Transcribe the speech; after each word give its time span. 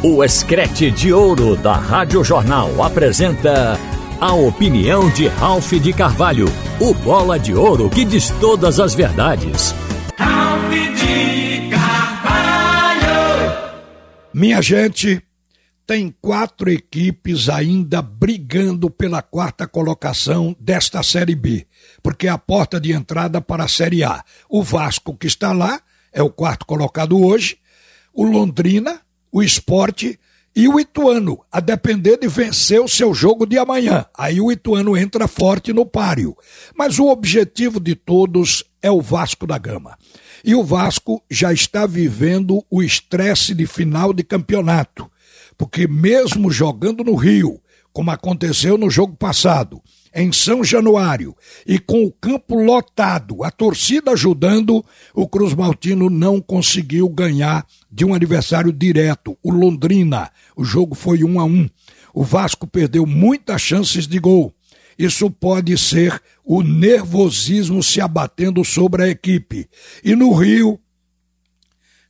O 0.00 0.22
Escrete 0.22 0.92
de 0.92 1.12
Ouro 1.12 1.56
da 1.56 1.72
Rádio 1.72 2.22
Jornal 2.22 2.84
apresenta 2.84 3.76
a 4.20 4.32
opinião 4.32 5.10
de 5.10 5.26
Ralph 5.26 5.72
de 5.72 5.92
Carvalho, 5.92 6.46
o 6.80 6.94
bola 6.94 7.36
de 7.36 7.52
ouro 7.52 7.90
que 7.90 8.04
diz 8.04 8.30
todas 8.38 8.78
as 8.78 8.94
verdades. 8.94 9.74
Ralph 10.16 10.70
de 10.70 11.68
Carvalho! 11.68 13.00
Minha 14.32 14.62
gente, 14.62 15.20
tem 15.84 16.14
quatro 16.22 16.70
equipes 16.70 17.48
ainda 17.48 18.00
brigando 18.00 18.88
pela 18.88 19.20
quarta 19.20 19.66
colocação 19.66 20.54
desta 20.60 21.02
Série 21.02 21.34
B, 21.34 21.66
porque 22.04 22.28
é 22.28 22.30
a 22.30 22.38
porta 22.38 22.80
de 22.80 22.92
entrada 22.92 23.40
para 23.40 23.64
a 23.64 23.68
Série 23.68 24.04
A. 24.04 24.22
O 24.48 24.62
Vasco, 24.62 25.16
que 25.16 25.26
está 25.26 25.52
lá, 25.52 25.80
é 26.12 26.22
o 26.22 26.30
quarto 26.30 26.64
colocado 26.66 27.20
hoje, 27.20 27.58
o 28.14 28.22
Londrina, 28.22 29.00
o 29.30 29.42
Esporte 29.42 30.18
e 30.54 30.68
o 30.68 30.80
Ituano, 30.80 31.40
a 31.52 31.60
depender 31.60 32.16
de 32.16 32.26
vencer 32.26 32.80
o 32.80 32.88
seu 32.88 33.14
jogo 33.14 33.46
de 33.46 33.58
amanhã. 33.58 34.06
Aí 34.16 34.40
o 34.40 34.50
Ituano 34.50 34.96
entra 34.96 35.28
forte 35.28 35.72
no 35.72 35.86
páreo. 35.86 36.36
Mas 36.76 36.98
o 36.98 37.06
objetivo 37.06 37.78
de 37.78 37.94
todos 37.94 38.64
é 38.82 38.90
o 38.90 39.00
Vasco 39.00 39.46
da 39.46 39.56
Gama. 39.56 39.96
E 40.44 40.54
o 40.54 40.64
Vasco 40.64 41.22
já 41.30 41.52
está 41.52 41.86
vivendo 41.86 42.64
o 42.70 42.82
estresse 42.82 43.54
de 43.54 43.66
final 43.66 44.12
de 44.12 44.24
campeonato 44.24 45.08
porque 45.58 45.88
mesmo 45.88 46.50
jogando 46.52 47.02
no 47.02 47.16
Rio, 47.16 47.60
como 47.92 48.12
aconteceu 48.12 48.78
no 48.78 48.88
jogo 48.88 49.16
passado, 49.16 49.82
em 50.14 50.32
São 50.32 50.64
Januário, 50.64 51.36
e 51.66 51.78
com 51.78 52.04
o 52.04 52.12
campo 52.12 52.56
lotado, 52.56 53.44
a 53.44 53.50
torcida 53.50 54.12
ajudando, 54.12 54.84
o 55.14 55.28
Cruz 55.28 55.54
Maltino 55.54 56.08
não 56.10 56.40
conseguiu 56.40 57.08
ganhar 57.08 57.66
de 57.90 58.04
um 58.04 58.14
adversário 58.14 58.72
direto, 58.72 59.36
o 59.42 59.50
Londrina. 59.50 60.30
O 60.56 60.64
jogo 60.64 60.94
foi 60.94 61.24
um 61.24 61.38
a 61.38 61.44
um. 61.44 61.68
O 62.14 62.24
Vasco 62.24 62.66
perdeu 62.66 63.06
muitas 63.06 63.60
chances 63.60 64.06
de 64.06 64.18
gol. 64.18 64.52
Isso 64.98 65.30
pode 65.30 65.78
ser 65.78 66.20
o 66.44 66.62
nervosismo 66.62 67.82
se 67.82 68.00
abatendo 68.00 68.64
sobre 68.64 69.04
a 69.04 69.08
equipe. 69.08 69.68
E 70.02 70.16
no 70.16 70.32
Rio, 70.34 70.80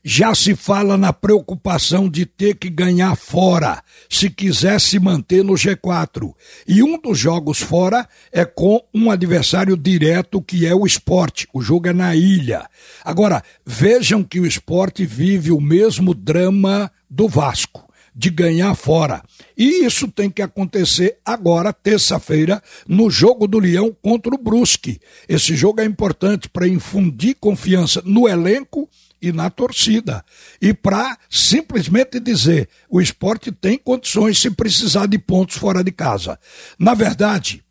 já 0.04 0.34
se 0.34 0.54
fala 0.54 0.96
na 0.96 1.12
preocupação 1.12 2.08
de 2.08 2.24
ter 2.24 2.56
que 2.56 2.70
ganhar 2.70 3.16
fora, 3.16 3.82
se 4.08 4.30
quiser 4.30 4.80
se 4.80 4.98
manter 4.98 5.44
no 5.44 5.54
G4. 5.54 6.32
E 6.66 6.82
um 6.82 6.98
dos 7.00 7.18
jogos 7.18 7.60
fora 7.60 8.08
é 8.32 8.44
com 8.44 8.80
um 8.94 9.10
adversário 9.10 9.76
direto 9.76 10.40
que 10.40 10.66
é 10.66 10.74
o 10.74 10.86
esporte. 10.86 11.48
O 11.52 11.60
jogo 11.60 11.88
é 11.88 11.92
na 11.92 12.14
ilha. 12.14 12.68
Agora, 13.04 13.42
vejam 13.66 14.22
que 14.22 14.40
o 14.40 14.46
esporte 14.46 15.04
vive 15.04 15.50
o 15.50 15.60
mesmo 15.60 16.14
drama 16.14 16.90
do 17.10 17.28
Vasco 17.28 17.88
de 18.18 18.30
ganhar 18.30 18.74
fora. 18.74 19.22
E 19.56 19.84
isso 19.84 20.08
tem 20.08 20.28
que 20.28 20.42
acontecer 20.42 21.18
agora, 21.24 21.72
terça-feira, 21.72 22.60
no 22.86 23.08
jogo 23.08 23.46
do 23.46 23.60
Leão 23.60 23.96
contra 24.02 24.34
o 24.34 24.38
Brusque. 24.38 25.00
Esse 25.28 25.54
jogo 25.54 25.80
é 25.80 25.84
importante 25.84 26.48
para 26.48 26.66
infundir 26.66 27.36
confiança 27.38 28.02
no 28.04 28.28
elenco 28.28 28.87
e 29.20 29.32
na 29.32 29.50
torcida. 29.50 30.24
E 30.60 30.72
para 30.72 31.18
simplesmente 31.28 32.20
dizer, 32.20 32.68
o 32.88 33.00
esporte 33.00 33.50
tem 33.52 33.78
condições 33.78 34.38
se 34.38 34.50
precisar 34.50 35.06
de 35.06 35.18
pontos 35.18 35.56
fora 35.56 35.82
de 35.82 35.92
casa. 35.92 36.38
Na 36.78 36.94
verdade, 36.94 37.62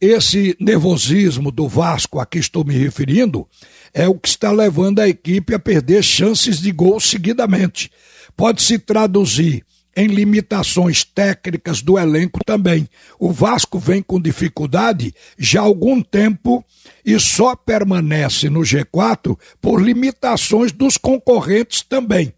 esse 0.00 0.56
nervosismo 0.58 1.50
do 1.50 1.68
Vasco 1.68 2.18
a 2.18 2.26
que 2.26 2.38
estou 2.38 2.64
me 2.64 2.74
referindo 2.74 3.46
é 3.92 4.08
o 4.08 4.18
que 4.18 4.28
está 4.28 4.50
levando 4.50 5.00
a 5.00 5.08
equipe 5.08 5.54
a 5.54 5.58
perder 5.58 6.02
chances 6.02 6.60
de 6.60 6.72
gol 6.72 6.98
seguidamente. 6.98 7.90
Pode 8.36 8.62
se 8.62 8.78
traduzir 8.78 9.64
em 9.96 10.06
limitações 10.06 11.04
técnicas 11.04 11.82
do 11.82 11.98
elenco 11.98 12.40
também. 12.44 12.88
O 13.18 13.32
Vasco 13.32 13.78
vem 13.78 14.02
com 14.02 14.20
dificuldade 14.20 15.14
já 15.38 15.60
há 15.60 15.64
algum 15.64 16.00
tempo 16.02 16.64
e 17.04 17.18
só 17.18 17.56
permanece 17.56 18.48
no 18.48 18.60
G4 18.60 19.38
por 19.60 19.82
limitações 19.82 20.72
dos 20.72 20.96
concorrentes 20.96 21.82
também. 21.82 22.32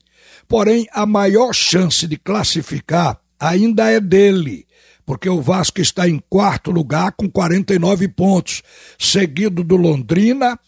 Porém, 0.49 0.87
a 0.93 1.06
maior 1.06 1.53
chance 1.54 2.06
de 2.06 2.16
classificar 2.16 3.19
ainda 3.38 3.91
é 3.91 4.00
dele, 4.00 4.66
porque 5.05 5.28
o 5.28 5.41
Vasco 5.41 5.81
está 5.81 6.09
em 6.09 6.22
quarto 6.28 6.71
lugar 6.71 7.12
com 7.12 7.28
49 7.28 8.09
pontos, 8.09 8.62
seguido 8.99 9.65
do 9.65 9.76
Londrina 9.76 10.59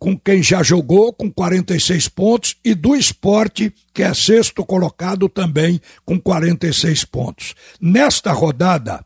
com 0.00 0.18
quem 0.18 0.42
já 0.42 0.62
jogou 0.62 1.12
com 1.12 1.30
46 1.30 2.08
pontos 2.08 2.56
e 2.64 2.74
do 2.74 2.96
esporte, 2.96 3.72
que 3.92 4.02
é 4.02 4.14
sexto 4.14 4.64
colocado 4.64 5.28
também 5.28 5.78
com 6.06 6.18
46 6.18 7.04
pontos. 7.04 7.54
Nesta 7.78 8.32
rodada, 8.32 9.04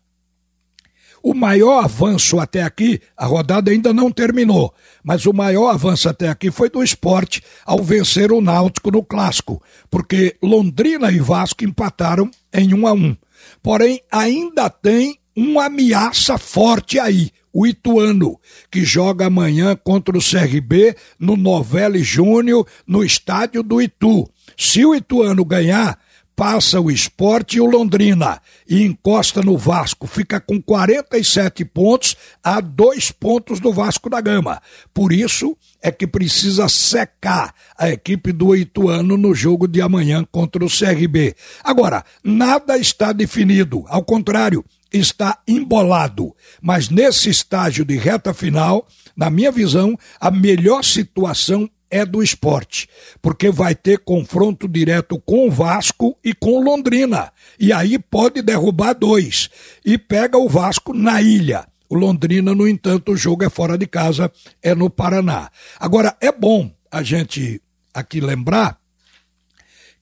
o 1.21 1.35
maior 1.35 1.83
avanço 1.83 2.39
até 2.39 2.63
aqui, 2.63 3.01
a 3.17 3.27
rodada 3.27 3.73
ainda 3.73 3.93
não 3.93 4.09
terminou, 4.09 4.73
mas 5.03 5.27
o 5.27 5.33
maior 5.33 5.71
avanço 5.71 6.09
até 6.09 6.29
aqui 6.29 6.49
foi 6.53 6.71
do 6.71 6.81
esporte 6.81 7.43
ao 7.67 7.83
vencer 7.83 8.31
o 8.31 8.41
Náutico 8.41 8.93
no 8.93 9.03
clássico, 9.03 9.61
porque 9.91 10.37
Londrina 10.41 11.11
e 11.11 11.19
Vasco 11.19 11.65
empataram 11.65 12.31
em 12.53 12.73
1 12.73 12.87
a 12.87 12.93
1. 12.93 13.17
Porém, 13.61 14.01
ainda 14.13 14.71
tem 14.71 15.19
uma 15.35 15.65
ameaça 15.65 16.39
forte 16.39 17.01
aí 17.01 17.33
o 17.55 17.65
Ituano, 17.65 18.39
que 18.69 18.85
joga 18.85 19.27
amanhã 19.27 19.77
contra 19.77 20.19
o 20.19 20.21
CRB 20.21 20.97
no 21.19 21.37
Novelli 21.37 22.03
Júnior, 22.03 22.67
no 22.85 23.05
estádio 23.05 23.63
do 23.63 23.81
Itu. 23.81 24.29
Se 24.57 24.85
o 24.85 24.93
Ituano 24.93 25.45
ganhar, 25.45 25.97
passa 26.37 26.81
o 26.81 26.91
esporte 26.91 27.59
e 27.59 27.61
o 27.61 27.67
Londrina 27.67 28.41
e 28.69 28.83
encosta 28.83 29.41
no 29.41 29.57
Vasco. 29.57 30.07
Fica 30.07 30.41
com 30.41 30.61
47 30.61 31.65
pontos 31.65 32.17
a 32.43 32.61
dois 32.61 33.11
pontos 33.11 33.61
do 33.61 33.73
Vasco 33.73 34.11
da 34.11 34.21
Gama. 34.21 34.61
Por 34.93 35.13
isso 35.13 35.57
é 35.81 35.93
que 35.93 36.07
precisa 36.07 36.69
secar 36.69 37.55
a 37.79 37.89
equipe 37.89 38.33
do 38.33 38.55
Ituano 38.57 39.17
no 39.17 39.35
jogo 39.35 39.69
de 39.69 39.81
amanhã 39.81 40.27
contra 40.31 40.65
o 40.65 40.69
CRB. 40.69 41.37
Agora, 41.63 42.05
nada 42.23 42.77
está 42.77 43.13
definido. 43.13 43.85
Ao 43.87 44.03
contrário, 44.03 44.65
está 44.95 45.39
embolado. 45.47 46.35
Mas 46.63 46.89
nesse 46.89 47.29
estágio 47.29 47.85
de 47.85 47.97
reta 47.97 48.33
final, 48.33 48.87
na 49.17 49.29
minha 49.29 49.51
visão, 49.51 49.99
a 50.21 50.31
melhor 50.31 50.85
situação 50.85 51.69
é 51.91 52.05
do 52.05 52.23
esporte, 52.23 52.89
porque 53.23 53.51
vai 53.51 53.75
ter 53.75 53.99
confronto 54.01 54.67
direto 54.67 55.21
com 55.21 55.47
o 55.47 55.51
Vasco 55.51 56.19
e 56.25 56.35
com 56.35 56.61
Londrina. 56.61 57.33
E 57.59 57.73
aí 57.73 57.99
pode 57.99 58.43
derrubar 58.43 58.95
dois. 58.95 59.49
E 59.85 59.97
pega 59.97 60.37
o 60.37 60.49
Vasco 60.49 60.93
na 60.93 61.23
ilha. 61.23 61.67
O 61.89 61.95
Londrina, 61.95 62.55
no 62.55 62.67
entanto, 62.67 63.13
o 63.13 63.17
jogo 63.17 63.45
é 63.45 63.51
fora 63.51 63.79
de 63.79 63.87
casa, 63.87 64.33
é 64.61 64.75
no 64.75 64.91
Paraná. 64.91 65.51
Agora, 65.79 66.17
é 66.21 66.33
bom 66.33 66.73
a 66.91 67.03
gente 67.03 67.63
aqui 67.93 68.21
lembrar 68.21 68.77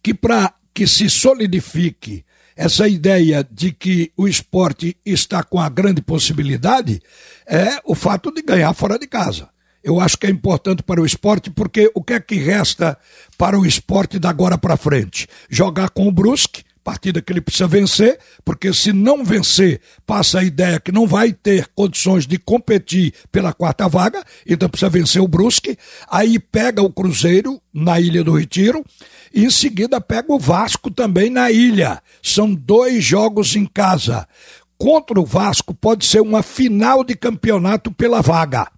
que 0.03 0.15
para 0.15 0.55
que 0.73 0.87
se 0.87 1.11
solidifique 1.11 2.25
essa 2.57 2.87
ideia 2.89 3.47
de 3.51 3.73
que 3.73 4.13
o 4.17 4.29
esporte 4.29 4.97
está 5.05 5.43
com 5.43 5.59
a 5.59 5.69
grande 5.69 6.03
possibilidade 6.03 7.01
é 7.47 7.81
o 7.85 7.95
fato 7.95 8.33
de 8.33 8.43
ganhar 8.43 8.73
fora 8.75 8.99
de 8.99 9.07
casa. 9.07 9.49
Eu 9.83 9.99
acho 9.99 10.17
que 10.17 10.27
é 10.27 10.31
importante 10.31 10.83
para 10.83 11.01
o 11.01 11.07
esporte, 11.07 11.51
porque 11.51 11.91
o 11.95 12.03
que 12.03 12.13
é 12.13 12.21
que 12.21 12.37
resta 12.37 12.97
para 13.37 13.59
o 13.59 13.67
esporte 13.67 14.19
da 14.19 14.31
agora 14.31 14.57
para 14.57 14.77
frente? 14.77 15.27
Jogar 15.51 15.91
com 15.91 16.07
o 16.07 16.13
Brusque, 16.13 16.63
partida 16.83 17.23
que 17.23 17.33
ele 17.33 17.41
precisa 17.41 17.67
vencer, 17.67 18.19
porque 18.45 18.73
se 18.73 18.93
não 18.93 19.25
vencer, 19.25 19.81
passa 20.07 20.41
a 20.41 20.45
ideia 20.45 20.81
que 20.81 20.93
não 20.93 21.07
vai 21.07 21.33
ter 21.33 21.69
condições 21.75 22.27
de 22.27 22.39
competir 22.39 23.15
pela 23.31 23.53
quarta 23.53 23.89
vaga, 23.89 24.23
então 24.47 24.69
precisa 24.69 24.91
vencer 24.91 25.23
o 25.23 25.29
Brusque, 25.29 25.79
aí 26.11 26.39
pega 26.39 26.83
o 26.83 26.93
Cruzeiro 26.93 27.61
na 27.73 28.01
Ilha 28.01 28.25
do 28.25 28.37
Retiro, 28.37 28.85
e 29.33 29.45
em 29.45 29.51
seguida 29.51 30.01
pega 30.01 30.33
o 30.33 30.39
Vasco 30.39 30.91
também 30.91 31.31
na 31.31 31.51
ilha. 31.51 32.03
São 32.23 32.55
dois 32.55 33.03
jogos 33.03 33.57
em 33.57 33.65
casa. 33.65 34.29
Contra 34.77 35.19
o 35.21 35.25
Vasco 35.25 35.73
pode 35.73 36.05
ser 36.05 36.21
uma 36.21 36.43
final 36.43 37.03
de 37.05 37.15
campeonato 37.15 37.91
pela 37.93 38.21
vaga. 38.21 38.69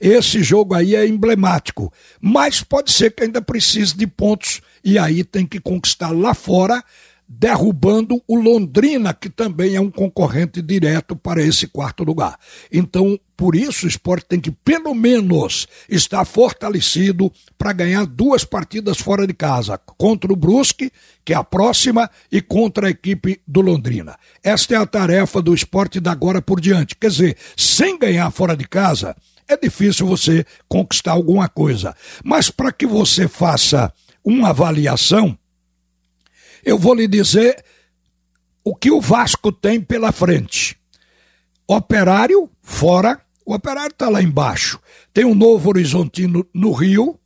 Esse 0.00 0.42
jogo 0.42 0.74
aí 0.74 0.96
é 0.96 1.06
emblemático, 1.06 1.92
mas 2.20 2.60
pode 2.60 2.90
ser 2.90 3.14
que 3.14 3.22
ainda 3.22 3.40
precise 3.40 3.96
de 3.96 4.04
pontos 4.04 4.60
e 4.82 4.98
aí 4.98 5.22
tem 5.22 5.46
que 5.46 5.60
conquistar 5.60 6.10
lá 6.10 6.34
fora 6.34 6.82
derrubando 7.28 8.22
o 8.26 8.36
Londrina, 8.36 9.12
que 9.12 9.28
também 9.28 9.74
é 9.74 9.80
um 9.80 9.90
concorrente 9.90 10.60
direto 10.62 11.16
para 11.16 11.42
esse 11.42 11.66
quarto 11.66 12.04
lugar. 12.04 12.38
Então, 12.70 13.18
por 13.36 13.56
isso, 13.56 13.86
o 13.86 13.88
esporte 13.88 14.26
tem 14.28 14.40
que, 14.40 14.50
pelo 14.50 14.94
menos, 14.94 15.66
estar 15.88 16.24
fortalecido 16.24 17.32
para 17.58 17.72
ganhar 17.72 18.06
duas 18.06 18.44
partidas 18.44 18.98
fora 18.98 19.26
de 19.26 19.34
casa, 19.34 19.78
contra 19.78 20.32
o 20.32 20.36
Brusque, 20.36 20.92
que 21.24 21.32
é 21.32 21.36
a 21.36 21.42
próxima, 21.42 22.08
e 22.30 22.40
contra 22.40 22.86
a 22.86 22.90
equipe 22.90 23.40
do 23.46 23.60
Londrina. 23.60 24.16
Esta 24.42 24.74
é 24.74 24.78
a 24.78 24.86
tarefa 24.86 25.42
do 25.42 25.54
esporte 25.54 25.98
da 25.98 26.12
agora 26.12 26.40
por 26.40 26.60
diante. 26.60 26.94
Quer 26.94 27.08
dizer, 27.08 27.36
sem 27.56 27.98
ganhar 27.98 28.30
fora 28.30 28.56
de 28.56 28.68
casa, 28.68 29.16
é 29.48 29.56
difícil 29.56 30.06
você 30.06 30.46
conquistar 30.68 31.12
alguma 31.12 31.48
coisa. 31.48 31.96
Mas 32.22 32.50
para 32.50 32.70
que 32.70 32.86
você 32.86 33.26
faça 33.26 33.92
uma 34.24 34.50
avaliação, 34.50 35.36
Eu 36.64 36.78
vou 36.78 36.94
lhe 36.94 37.08
dizer 37.08 37.64
o 38.64 38.74
que 38.74 38.90
o 38.90 39.00
Vasco 39.00 39.50
tem 39.50 39.80
pela 39.80 40.12
frente. 40.12 40.76
Operário, 41.66 42.48
fora. 42.62 43.20
O 43.44 43.54
Operário 43.54 43.92
está 43.92 44.08
lá 44.08 44.22
embaixo. 44.22 44.78
Tem 45.12 45.24
o 45.24 45.34
Novo 45.34 45.68
Horizontino 45.68 46.46
no 46.54 46.72
Rio. 46.72 47.18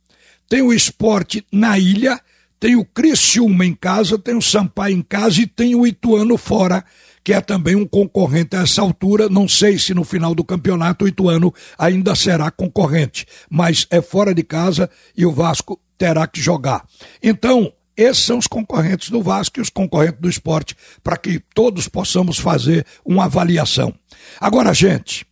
Tem 0.49 0.61
o 0.61 0.73
Esporte 0.73 1.45
na 1.51 1.77
Ilha. 1.77 2.19
Tem 2.59 2.75
o 2.75 2.83
Criciúma 2.83 3.65
em 3.65 3.75
casa. 3.75 4.17
Tem 4.17 4.35
o 4.35 4.41
Sampaio 4.41 4.95
em 4.95 5.01
casa. 5.01 5.41
E 5.41 5.47
tem 5.47 5.75
o 5.75 5.85
Ituano 5.85 6.37
fora, 6.37 6.83
que 7.23 7.33
é 7.33 7.41
também 7.41 7.75
um 7.75 7.85
concorrente 7.85 8.55
a 8.55 8.61
essa 8.61 8.81
altura. 8.81 9.29
Não 9.29 9.47
sei 9.47 9.77
se 9.77 9.93
no 9.93 10.03
final 10.03 10.33
do 10.33 10.43
campeonato 10.43 11.05
o 11.05 11.07
Ituano 11.07 11.53
ainda 11.77 12.15
será 12.15 12.49
concorrente. 12.49 13.27
Mas 13.49 13.85
é 13.91 14.01
fora 14.01 14.33
de 14.33 14.43
casa 14.43 14.89
e 15.15 15.25
o 15.25 15.31
Vasco 15.31 15.79
terá 15.97 16.25
que 16.25 16.41
jogar. 16.41 16.85
Então, 17.21 17.71
esses 17.97 18.23
são 18.23 18.37
os 18.37 18.45
concorrentes 18.45 19.09
do 19.09 19.23
Vasco 19.23 19.59
e 19.59 19.61
os 19.61 19.71
concorrentes 19.71 20.21
do 20.21 20.29
esporte, 20.29 20.75
para 21.03 21.17
que 21.17 21.39
todos 21.53 21.87
possamos 21.87 22.37
fazer 22.37 22.85
uma 23.03 23.25
avaliação. 23.25 23.93
Agora, 24.39 24.71
gente, 24.73 25.25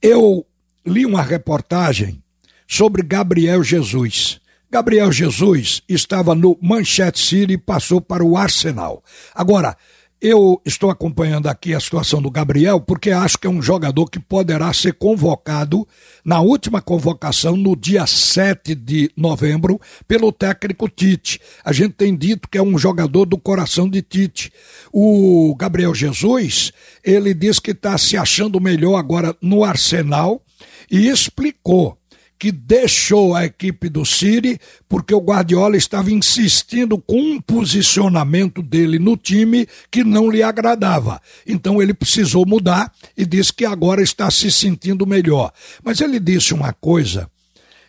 eu 0.00 0.46
li 0.86 1.04
uma 1.04 1.22
reportagem 1.22 2.22
sobre 2.66 3.02
Gabriel 3.02 3.62
Jesus. 3.62 4.40
Gabriel 4.70 5.12
Jesus 5.12 5.82
estava 5.88 6.34
no 6.34 6.56
Manchester 6.62 7.22
City 7.22 7.52
e 7.54 7.58
passou 7.58 8.00
para 8.00 8.24
o 8.24 8.36
Arsenal. 8.36 9.04
Agora, 9.34 9.76
eu 10.20 10.60
estou 10.66 10.90
acompanhando 10.90 11.46
aqui 11.46 11.74
a 11.74 11.80
situação 11.80 12.20
do 12.20 12.30
Gabriel 12.30 12.80
porque 12.80 13.10
acho 13.10 13.38
que 13.38 13.46
é 13.46 13.50
um 13.50 13.62
jogador 13.62 14.06
que 14.06 14.20
poderá 14.20 14.70
ser 14.72 14.92
convocado 14.94 15.88
na 16.22 16.40
última 16.40 16.82
convocação 16.82 17.56
no 17.56 17.74
dia 17.74 18.06
7 18.06 18.74
de 18.74 19.10
novembro 19.16 19.80
pelo 20.06 20.30
técnico 20.30 20.88
Tite. 20.88 21.40
A 21.64 21.72
gente 21.72 21.94
tem 21.94 22.14
dito 22.14 22.48
que 22.48 22.58
é 22.58 22.62
um 22.62 22.76
jogador 22.76 23.24
do 23.24 23.38
coração 23.38 23.88
de 23.88 24.02
Tite. 24.02 24.52
O 24.92 25.54
Gabriel 25.58 25.94
Jesus, 25.94 26.70
ele 27.02 27.32
diz 27.32 27.58
que 27.58 27.70
está 27.70 27.96
se 27.96 28.16
achando 28.16 28.60
melhor 28.60 28.96
agora 28.96 29.34
no 29.40 29.64
Arsenal 29.64 30.42
e 30.90 31.08
explicou 31.08 31.99
que 32.40 32.50
deixou 32.50 33.34
a 33.34 33.44
equipe 33.44 33.90
do 33.90 34.02
City 34.02 34.58
porque 34.88 35.14
o 35.14 35.20
Guardiola 35.20 35.76
estava 35.76 36.10
insistindo 36.10 36.96
com 36.96 37.20
um 37.20 37.38
posicionamento 37.38 38.62
dele 38.62 38.98
no 38.98 39.14
time 39.14 39.68
que 39.90 40.02
não 40.02 40.30
lhe 40.30 40.42
agradava. 40.42 41.20
Então 41.46 41.82
ele 41.82 41.92
precisou 41.92 42.46
mudar 42.46 42.90
e 43.14 43.26
disse 43.26 43.52
que 43.52 43.66
agora 43.66 44.02
está 44.02 44.30
se 44.30 44.50
sentindo 44.50 45.06
melhor. 45.06 45.52
Mas 45.84 46.00
ele 46.00 46.18
disse 46.18 46.54
uma 46.54 46.72
coisa, 46.72 47.30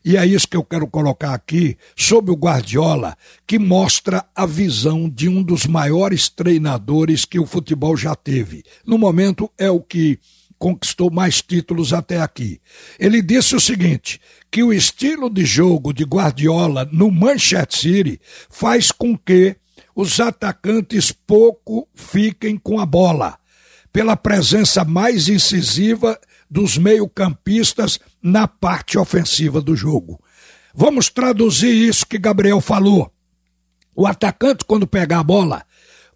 e 0.03 0.17
é 0.17 0.25
isso 0.25 0.49
que 0.49 0.57
eu 0.57 0.65
quero 0.65 0.85
colocar 0.85 1.33
aqui, 1.33 1.77
sobre 1.95 2.31
o 2.31 2.35
Guardiola, 2.35 3.15
que 3.47 3.57
mostra 3.57 4.25
a 4.35 4.45
visão 4.45 5.07
de 5.09 5.29
um 5.29 5.41
dos 5.41 5.65
maiores 5.65 6.27
treinadores 6.27 7.23
que 7.23 7.39
o 7.39 7.45
futebol 7.45 7.95
já 7.95 8.15
teve. 8.15 8.63
No 8.85 8.97
momento 8.97 9.49
é 9.57 9.71
o 9.71 9.79
que 9.79 10.19
conquistou 10.61 11.09
mais 11.09 11.41
títulos 11.41 11.91
até 11.91 12.21
aqui. 12.21 12.61
Ele 12.99 13.19
disse 13.19 13.55
o 13.55 13.59
seguinte: 13.59 14.21
que 14.51 14.61
o 14.61 14.71
estilo 14.71 15.27
de 15.27 15.43
jogo 15.43 15.91
de 15.91 16.03
Guardiola 16.03 16.87
no 16.91 17.09
Manchester 17.09 17.67
City 17.71 18.21
faz 18.47 18.91
com 18.91 19.17
que 19.17 19.55
os 19.95 20.19
atacantes 20.19 21.11
pouco 21.11 21.87
fiquem 21.95 22.57
com 22.57 22.79
a 22.79 22.85
bola, 22.85 23.39
pela 23.91 24.15
presença 24.15 24.85
mais 24.85 25.27
incisiva 25.27 26.19
dos 26.47 26.77
meio-campistas 26.77 27.99
na 28.21 28.47
parte 28.47 28.99
ofensiva 28.99 29.59
do 29.61 29.75
jogo. 29.75 30.21
Vamos 30.75 31.09
traduzir 31.09 31.73
isso 31.73 32.05
que 32.05 32.19
Gabriel 32.19 32.61
falou. 32.61 33.11
O 33.95 34.05
atacante, 34.05 34.63
quando 34.63 34.85
pegar 34.85 35.19
a 35.19 35.23
bola, 35.23 35.65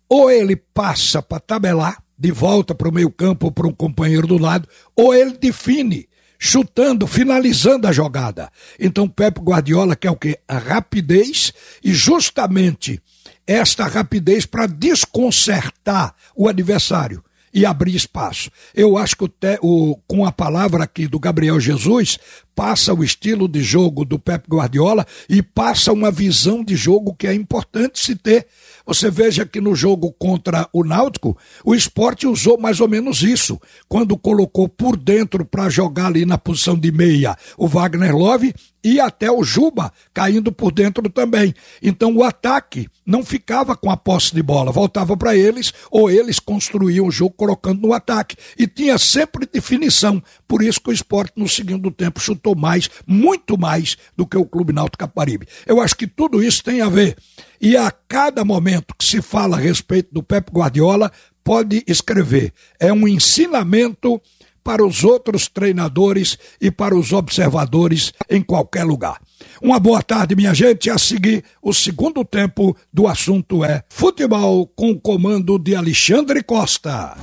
ou 0.07 0.29
ele 0.29 0.55
passa 0.55 1.21
para 1.21 1.39
tabelar, 1.39 2.04
de 2.17 2.31
volta 2.31 2.73
para 2.73 2.87
o 2.87 2.93
meio-campo 2.93 3.51
para 3.51 3.67
um 3.67 3.73
companheiro 3.73 4.27
do 4.27 4.37
lado, 4.37 4.67
ou 4.95 5.13
ele 5.13 5.37
define, 5.37 6.07
chutando, 6.39 7.07
finalizando 7.07 7.87
a 7.87 7.91
jogada. 7.91 8.51
Então, 8.79 9.07
Pepe 9.07 9.41
Guardiola 9.41 9.95
quer 9.95 10.11
o 10.11 10.15
quê? 10.15 10.39
A 10.47 10.57
rapidez 10.57 11.51
e 11.83 11.93
justamente 11.93 13.01
esta 13.47 13.85
rapidez 13.87 14.45
para 14.45 14.67
desconcertar 14.67 16.15
o 16.35 16.47
adversário 16.47 17.23
e 17.55 17.65
abrir 17.65 17.95
espaço. 17.95 18.51
Eu 18.75 18.97
acho 18.97 19.15
que 19.15 19.23
o, 19.23 19.29
te, 19.29 19.57
o, 19.61 19.95
com 20.05 20.25
a 20.25 20.31
palavra 20.31 20.83
aqui 20.83 21.07
do 21.07 21.17
Gabriel 21.17 21.57
Jesus, 21.57 22.19
passa 22.53 22.93
o 22.93 23.03
estilo 23.03 23.47
de 23.47 23.61
jogo 23.63 24.03
do 24.03 24.19
Pep 24.19 24.45
Guardiola 24.49 25.05
e 25.29 25.41
passa 25.41 25.93
uma 25.93 26.11
visão 26.11 26.63
de 26.63 26.75
jogo 26.75 27.15
que 27.15 27.27
é 27.27 27.33
importante 27.33 27.99
se 27.99 28.15
ter. 28.15 28.47
Você 28.85 29.09
veja 29.09 29.45
que 29.45 29.61
no 29.61 29.73
jogo 29.73 30.13
contra 30.13 30.67
o 30.71 30.83
Náutico, 30.83 31.37
o 31.63 31.73
esporte 31.73 32.27
usou 32.27 32.57
mais 32.57 32.79
ou 32.79 32.87
menos 32.87 33.23
isso. 33.23 33.59
Quando 33.87 34.17
colocou 34.17 34.69
por 34.69 34.97
dentro 34.97 35.45
para 35.45 35.69
jogar 35.69 36.07
ali 36.07 36.25
na 36.25 36.37
posição 36.37 36.77
de 36.77 36.91
meia 36.91 37.35
o 37.57 37.67
Wagner 37.67 38.15
Love 38.15 38.53
e 38.85 38.99
até 38.99 39.31
o 39.31 39.43
Juba 39.43 39.91
caindo 40.13 40.51
por 40.51 40.71
dentro 40.71 41.09
também. 41.09 41.55
Então 41.81 42.15
o 42.15 42.23
ataque 42.23 42.87
não 43.03 43.25
ficava 43.25 43.75
com 43.75 43.89
a 43.89 43.97
posse 43.97 44.35
de 44.35 44.43
bola, 44.43 44.71
voltava 44.71 45.17
para 45.17 45.35
eles 45.35 45.73
ou 45.89 46.07
eles 46.07 46.39
construíam 46.39 47.07
o 47.07 47.11
jogo 47.11 47.33
colocando 47.35 47.81
no 47.81 47.93
ataque. 47.93 48.37
E 48.55 48.67
tinha 48.67 48.99
sempre 48.99 49.49
definição. 49.51 50.21
Por 50.47 50.61
isso 50.61 50.79
que 50.79 50.91
o 50.91 50.93
esporte 50.93 51.33
no 51.35 51.49
segundo 51.49 51.89
tempo 51.89 52.19
chutou 52.19 52.55
mais, 52.55 52.87
muito 53.07 53.57
mais 53.57 53.97
do 54.15 54.27
que 54.27 54.37
o 54.37 54.45
Clube 54.45 54.71
Náutico 54.71 54.99
Caparibe. 54.99 55.47
Eu 55.65 55.81
acho 55.81 55.95
que 55.95 56.05
tudo 56.05 56.43
isso 56.43 56.63
tem 56.63 56.81
a 56.81 56.89
ver 56.89 57.17
e 57.59 57.75
a 57.75 57.89
cada 57.89 58.45
momento 58.45 58.93
que 58.95 59.03
se 59.03 59.19
fala 59.19 59.57
a 59.57 59.59
respeito 59.59 60.13
do 60.13 60.21
Pep 60.21 60.51
Guardiola, 60.51 61.11
pode 61.43 61.83
escrever. 61.87 62.51
É 62.79 62.91
um 62.91 63.07
ensinamento 63.07 64.21
para 64.65 64.83
os 64.83 65.03
outros 65.03 65.47
treinadores 65.47 66.39
e 66.59 66.71
para 66.71 66.97
os 66.97 67.13
observadores 67.13 68.11
em 68.27 68.41
qualquer 68.41 68.83
lugar. 68.83 69.21
Uma 69.61 69.79
boa 69.79 70.01
tarde, 70.01 70.35
minha 70.35 70.55
gente. 70.55 70.89
A 70.89 70.97
seguir, 70.97 71.43
o 71.61 71.71
segundo 71.71 72.25
tempo 72.25 72.75
do 72.91 73.07
assunto 73.07 73.63
é 73.63 73.83
futebol 73.87 74.65
com 74.75 74.89
o 74.89 74.99
comando 74.99 75.59
de 75.59 75.75
Alexandre 75.75 76.41
Costa. 76.43 77.15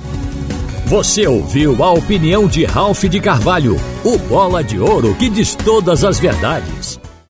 Você 0.85 1.27
ouviu 1.27 1.83
a 1.83 1.91
opinião 1.91 2.47
de 2.47 2.63
Ralph 2.63 3.03
de 3.03 3.19
Carvalho, 3.19 3.75
o 4.05 4.17
bola 4.17 4.63
de 4.63 4.79
ouro 4.79 5.13
que 5.15 5.29
diz 5.29 5.53
todas 5.53 6.05
as 6.05 6.19
verdades. 6.19 7.02